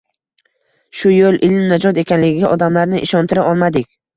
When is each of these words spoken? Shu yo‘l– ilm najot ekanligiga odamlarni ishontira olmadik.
Shu 1.01 1.11
yo‘l– 1.17 1.37
ilm 1.49 1.61
najot 1.73 2.01
ekanligiga 2.05 2.53
odamlarni 2.57 3.07
ishontira 3.09 3.49
olmadik. 3.53 3.91